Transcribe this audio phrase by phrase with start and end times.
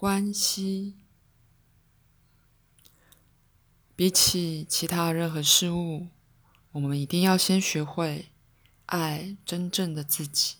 [0.00, 0.94] 关系。
[3.94, 6.08] 比起其他任何事物，
[6.72, 8.30] 我们一定要先学会
[8.86, 10.56] 爱真正的自己，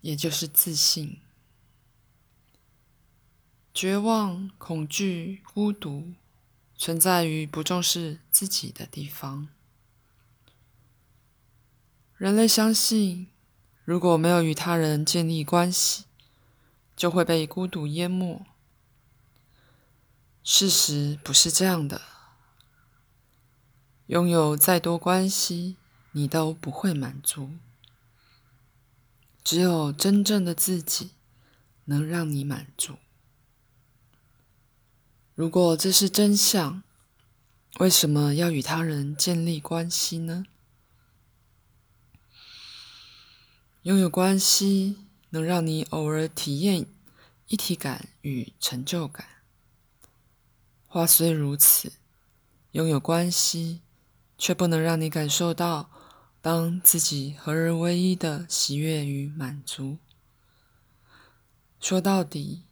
[0.00, 1.20] 也就是自信。
[3.74, 6.14] 绝望、恐惧、孤独，
[6.74, 9.48] 存在于不重视自己的地方。
[12.16, 13.26] 人类相信，
[13.84, 16.04] 如果没有与他人建立关系，
[17.02, 18.46] 就会被孤独淹没。
[20.44, 22.00] 事实不是这样的。
[24.06, 25.74] 拥有再多关系，
[26.12, 27.54] 你都不会满足。
[29.42, 31.10] 只有真正的自己
[31.86, 32.94] 能让你满足。
[35.34, 36.84] 如果这是真相，
[37.80, 40.44] 为什么要与他人建立关系呢？
[43.82, 45.01] 拥有关系
[45.32, 46.86] 能让你偶尔体验
[47.48, 49.26] 一体感与成就感。
[50.86, 51.92] 话虽如此，
[52.72, 53.80] 拥有关系
[54.36, 55.90] 却不能让你感受到
[56.42, 59.96] 当自己合而为一的喜悦与满足。
[61.80, 62.64] 说到底，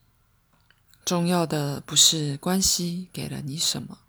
[1.04, 4.00] 重要的不是关系给了你什么，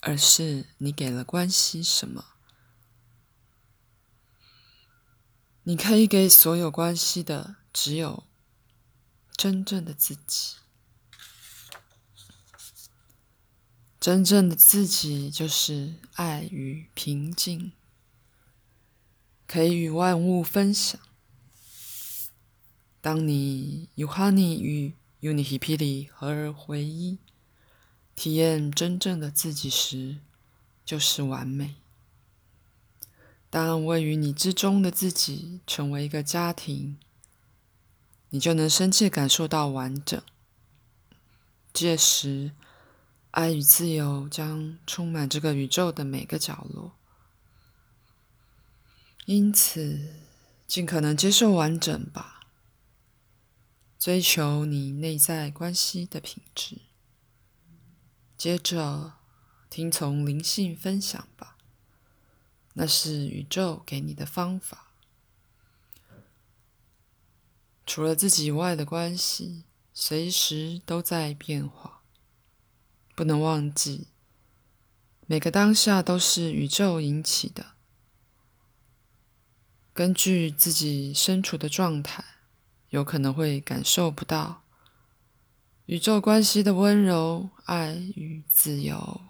[0.00, 2.26] 而是你给了关系什么。
[5.64, 8.24] 你可以给所有关系的，只有
[9.36, 10.56] 真正的自己。
[14.00, 17.70] 真正的自己就是爱与平静，
[19.46, 21.00] 可以与万物分享。
[23.00, 27.18] 当你 Uhani 与 Unihipili 合而为一，
[28.16, 30.18] 体验真正的自己时，
[30.84, 31.76] 就是完美。
[33.48, 36.98] 当位于你之中的自己成为一个家庭，
[38.32, 40.20] 你就能深切感受到完整。
[41.72, 42.50] 届时。
[43.32, 46.92] 爱与自由将充满这个宇宙的每个角落，
[49.24, 50.16] 因此，
[50.66, 52.42] 尽可能接受完整吧，
[53.98, 56.82] 追求你内在关系的品质。
[58.36, 59.14] 接着，
[59.70, 61.56] 听从灵性分享吧，
[62.74, 64.91] 那是宇宙给你的方法。
[67.94, 72.00] 除了自己以外的关系，随时都在变化。
[73.14, 74.06] 不能忘记，
[75.26, 77.74] 每个当下都是宇宙引起的。
[79.92, 82.24] 根据自己身处的状态，
[82.88, 84.62] 有可能会感受不到
[85.84, 89.20] 宇宙关系的温柔、爱与自由。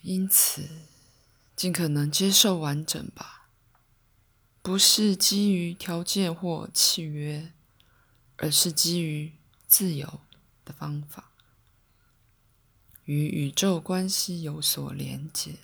[0.00, 0.66] 因此，
[1.54, 3.37] 尽可能接受完整吧，
[4.62, 7.52] 不是基于条件或契约。
[8.40, 9.32] 而是基于
[9.66, 10.20] 自由
[10.64, 11.32] 的方法，
[13.04, 15.56] 与宇宙关系有所连结。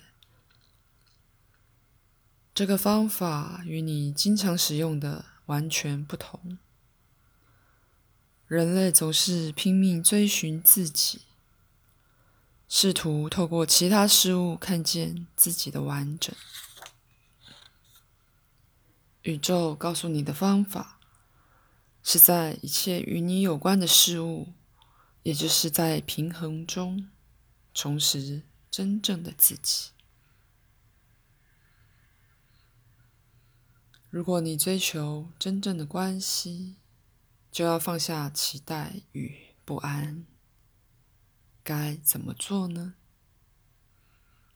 [2.53, 6.57] 这个方法与你经常使用的完全不同。
[8.45, 11.21] 人类总是拼命追寻自己，
[12.67, 16.35] 试图透过其他事物看见自己的完整。
[19.25, 20.99] 宇宙告诉你的方法。
[22.07, 24.53] 是在一切与你有关的事物，
[25.23, 27.09] 也就是在平衡中，
[27.73, 29.89] 重拾真正的自己。
[34.11, 36.75] 如果你追求真正的关系，
[37.51, 40.27] 就要放下期待与不安。
[41.63, 42.93] 该怎么做呢？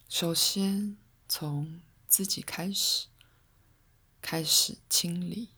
[0.07, 0.97] 首先，
[1.28, 3.07] 从自己开始，
[4.22, 5.50] 开始清理。